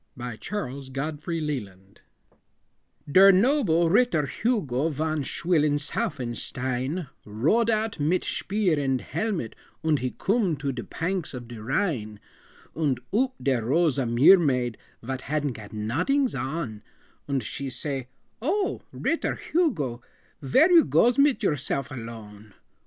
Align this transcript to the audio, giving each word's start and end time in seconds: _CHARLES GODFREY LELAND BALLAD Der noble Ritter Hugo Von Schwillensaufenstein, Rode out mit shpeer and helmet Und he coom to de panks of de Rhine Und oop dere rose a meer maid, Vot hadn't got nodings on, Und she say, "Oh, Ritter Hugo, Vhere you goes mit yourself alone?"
_CHARLES 0.39 0.89
GODFREY 0.89 1.39
LELAND 1.39 2.01
BALLAD 3.05 3.11
Der 3.13 3.31
noble 3.31 3.87
Ritter 3.91 4.25
Hugo 4.25 4.89
Von 4.89 5.21
Schwillensaufenstein, 5.21 7.07
Rode 7.23 7.69
out 7.69 7.99
mit 7.99 8.23
shpeer 8.23 8.79
and 8.79 9.01
helmet 9.01 9.55
Und 9.83 9.99
he 9.99 10.09
coom 10.17 10.57
to 10.57 10.71
de 10.71 10.81
panks 10.81 11.35
of 11.35 11.47
de 11.47 11.61
Rhine 11.63 12.19
Und 12.75 12.99
oop 13.15 13.35
dere 13.43 13.63
rose 13.65 13.99
a 13.99 14.07
meer 14.07 14.39
maid, 14.39 14.79
Vot 15.03 15.21
hadn't 15.21 15.53
got 15.53 15.71
nodings 15.71 16.33
on, 16.33 16.81
Und 17.29 17.43
she 17.43 17.69
say, 17.69 18.07
"Oh, 18.41 18.81
Ritter 18.91 19.35
Hugo, 19.35 20.01
Vhere 20.41 20.71
you 20.71 20.83
goes 20.83 21.19
mit 21.19 21.43
yourself 21.43 21.91
alone?" 21.91 22.55